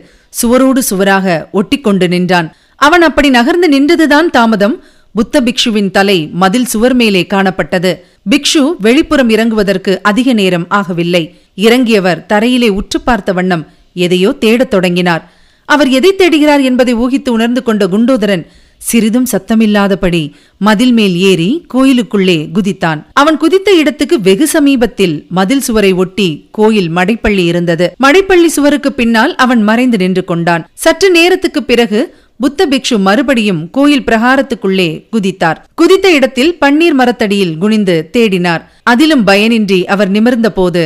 சுவரோடு 0.41 0.81
சுவராக 0.89 1.49
ஒட்டிக்கொண்டு 1.53 2.07
நின்றான். 2.07 2.55
அவன் 2.75 3.01
அப்படி 3.01 3.29
நகர்ந்து 3.29 3.67
நின்றதுதான் 3.69 4.29
தாமதம். 4.31 4.83
புத்த 5.13 5.41
பிக்ஷுவின் 5.41 5.91
தலை 5.91 6.29
மதில் 6.33 6.65
சுவர் 6.65 6.93
மேலே 6.93 7.21
காணப்பட்டது. 7.29 7.91
பிக்ஷு 8.31 8.61
வெளிப்புறம் 8.83 9.29
இறங்குவதற்கு 9.35 9.99
அதிக 10.01 10.33
நேரம் 10.33 10.67
ஆகவில்லை. 10.69 11.23
இறங்கியவர் 11.55 12.25
தரையிலே 12.29 12.69
உற்று 12.69 13.01
பார்த்த 13.01 13.33
வண்ணம் 13.33 13.65
எதையோ 13.93 14.29
தேடத் 14.39 14.69
தொடங்கினார். 14.69 15.23
அவர் 15.65 15.89
எதை 15.89 16.11
தேடுகிறார் 16.17 16.63
என்பதை 16.63 16.93
ஊகித்து 16.95 17.29
உணர்ந்து 17.29 17.63
கொண்ட 17.63 17.83
குண்டோதரன் 17.87 18.43
சிறிதும் 18.89 19.27
சத்தமில்லாதபடி 19.31 20.23
மதில் 20.57 20.91
மேல் 20.91 21.15
ஏறி 21.29 21.49
கோயிலுக்குள்ளே 21.67 22.37
குதித்தான். 22.55 22.99
அவன் 23.13 23.37
குதித்த 23.37 23.71
இடத்துக்கு 23.71 24.21
வெகு 24.21 24.47
சமீபத்தில் 24.47 25.15
மதில் 25.29 25.61
சுவரை 25.61 25.91
ஒட்டி 25.93 26.27
கோயில் 26.51 26.89
மடைப்பள்ளி 26.91 27.43
இருந்தது. 27.45 27.87
மடைப்பள்ளி 28.03 28.45
சுவருக்கு 28.45 28.91
பின்னால் 28.93 29.35
அவன் 29.35 29.63
மறைந்து 29.63 29.97
நின்று 29.97 30.23
கொண்டான். 30.23 30.65
சற்று 30.73 31.09
நேரத்துக்கு 31.11 31.63
பிறகு 31.63 32.01
புத்த 32.37 32.67
பிக்ஷு 32.67 32.99
மறுபடியும் 32.99 33.69
கோயில் 33.71 34.03
பிரகாரத்துக்குள்ளே 34.03 34.89
குதித்தார். 35.11 35.59
குதித்த 35.75 36.07
இடத்தில் 36.11 36.57
பன்னீர் 36.61 36.97
மரத்தடியில் 36.99 37.57
குனிந்து 37.57 38.09
தேடினார். 38.17 38.63
அதிலும் 38.83 39.27
பயனின்றி 39.27 39.79
அவர் 39.85 40.09
நிமிர்ந்த 40.09 40.51
போது 40.51 40.81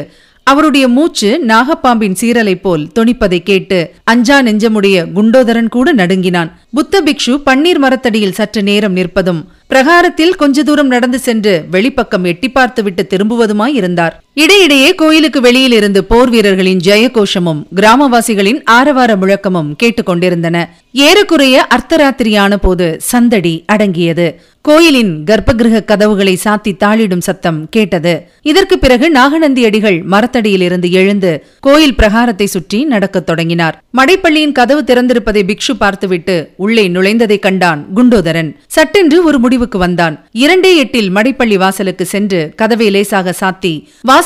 அவருடைய 0.51 0.87
மூச்சு 0.87 1.29
நாகப்பாம்பின் 1.47 2.17
சீரலை 2.21 2.53
போல் 2.61 2.83
தொனிப்பதை 2.99 3.39
கேட்டு 3.49 3.77
அஞ்சா 4.03 4.37
நெஞ்சமுடைய 4.41 4.97
குண்டோதரன் 5.17 5.69
கூட 5.69 5.93
நடுங்கினான். 5.93 6.49
புத்த 6.71 7.01
பிக்ஷு 7.01 7.33
பன்னீர் 7.45 7.81
மரத்தடியில் 7.85 8.37
சற்று 8.39 8.63
நேரம் 8.63 8.95
நிற்பதும் 8.95 9.41
பிரகாரத்தில் 9.67 10.35
கொஞ்ச 10.35 10.63
தூரம் 10.63 10.87
நடந்து 10.87 11.19
சென்று 11.19 11.53
வெளிப்பக்கம் 11.71 12.23
எட்டி 12.23 12.49
பார்த்துவிட்டு 12.49 13.05
திரும்புவதுமாய் 13.11 13.77
இருந்தார். 13.79 14.15
இடையிடையே 14.41 14.95
கோயிலுக்கு 14.95 15.41
வெளியில் 15.41 15.71
இருந்து 15.71 16.03
போர் 16.03 16.29
வீரர்களின் 16.29 16.81
ஜெயகோஷமும் 16.87 17.61
கிராமவாசிகளின் 17.75 18.59
ஆரவார 18.65 19.15
முழக்கமும் 19.15 19.71
கேட்டுக்கொண்டிருந்தன 19.83 20.57
ஏறக்குறைய 20.91 21.67
அர்த்தராத்திரியான 21.75 22.55
போது 22.55 22.97
சந்தடி 23.01 23.63
அடங்கியது. 23.67 24.27
கோயிலின் 24.61 25.11
கர்ப்பகிரக 25.23 25.85
கதவுகளை 25.85 26.33
சாத்தி 26.43 26.71
தாளிடும் 26.83 27.23
சத்தம் 27.27 27.59
கேட்டது. 27.69 28.13
இதற்கு 28.41 28.79
பிறகு 28.79 29.09
நாகநந்தி 29.09 29.65
அடிகள் 29.65 30.03
மரத்தடியிலிருந்து 30.11 30.89
எழுந்து 30.91 31.31
கோயில் 31.59 31.95
பிரகாரத்தை 31.95 32.43
சுற்றி 32.43 32.83
நடக்கத் 32.83 33.25
தொடங்கினார். 33.25 33.75
மடைப்பள்ளியின் 33.97 34.51
கதவு 34.51 34.81
திறந்திருப்பதை 34.85 35.43
பிக்ஷு 35.49 35.75
பார்த்துவிட்டு 35.77 36.35
உள்ளே 36.57 36.87
நுழைந்ததை 36.87 37.39
கண்டான் 37.39 37.85
குண்டோதரன். 37.95 38.51
சட்டென்று 38.67 39.23
ஒரு 39.23 39.39
முடிவுக்கு 39.39 39.77
வந்தான். 39.77 40.27
இரண்டே 40.31 40.77
எட்டில் 40.77 41.11
மடைப்பள்ளி 41.11 41.57
வாசலுக்கு 41.57 42.05
சென்று 42.05 42.53
கதவை 42.55 42.89
லேசாக 42.89 43.33
சாத்தி 43.41 43.73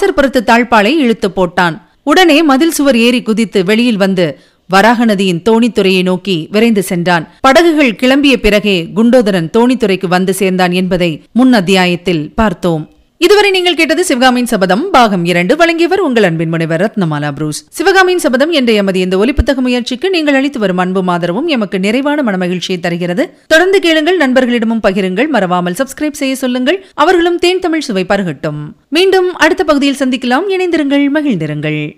வாசற்புறத்து 0.02 0.40
தாழ்பாளை 0.42 0.92
இழுத்து 0.98 1.30
போட்டான். 1.30 1.82
உடனே 2.04 2.44
மதில் 2.44 2.72
சுவர் 2.72 2.98
ஏறி 2.98 3.22
குதித்து 3.22 3.64
வெளியில் 3.64 3.98
வந்து 3.98 4.40
வராக 4.68 5.06
நதியின் 5.06 5.42
தோணித்துறையை 5.50 6.04
நோக்கி 6.04 6.48
விரைந்து 6.52 6.84
சென்றான். 6.84 7.34
படகுகள் 7.42 7.98
கிளம்பிய 8.02 8.36
பிறகே 8.36 8.90
குண்டோதரன் 8.96 9.50
தோணித்துறைக்கு 9.58 10.08
வந்து 10.08 10.34
சேர்ந்தான் 10.34 10.72
என்பதை 10.72 11.22
முன் 11.32 11.54
அத்தியாயத்தில் 11.54 12.34
பார்த்தோம். 12.36 12.90
இதுவரை 13.24 13.52
நீங்கள் 13.52 13.76
கேட்டது 13.76 14.06
சிவகாமியின் 14.06 14.46
சபதம் 14.46 14.90
பாகம் 14.92 15.26
இரண்டு. 15.26 15.56
வழங்கியவர் 15.56 16.00
உங்கள் 16.00 16.24
அன்பின் 16.24 16.50
முனைவர் 16.50 16.82
ரத்னமாலா 16.82 17.32
புரூஸ். 17.32 17.66
சிவகாமியின் 17.70 18.20
சபதம் 18.20 18.52
என்ற 18.52 18.74
எமது 18.74 19.00
இந்த 19.00 19.18
ஒலிப்புத்தக 19.18 19.56
முயற்சிக்கு 19.56 20.10
நீங்கள் 20.10 20.34
அளித்து 20.34 20.60
வரும் 20.60 20.78
அன்பும் 20.78 21.08
ஆதரவும் 21.08 21.48
எமக்கு 21.48 21.80
நிறைவான 21.80 22.24
மனமகிழ்ச்சியை 22.24 22.80
தருகிறது. 22.80 23.38
தொடர்ந்து 23.48 23.80
கேளுங்கள் 23.82 24.18
நண்பர்களிடமும் 24.18 24.84
பகிருங்கள். 24.84 25.28
மறவாமல் 25.28 25.74
சப்ஸ்கிரைப் 25.74 26.12
செய்ய 26.12 26.36
சொல்லுங்கள். 26.36 26.86
அவர்களும் 26.94 27.40
தேன் 27.40 27.60
தமிழ் 27.60 27.80
சுவை 27.80 28.06
பருகட்டும். 28.10 28.74
மீண்டும் 28.90 29.36
அடுத்த 29.36 29.64
பகுதியில் 29.64 30.00
சந்திக்கலாம். 30.00 30.44
இணைந்திருங்கள் 30.50 31.08
மகிழ்ந்திருங்கள். 31.14 31.98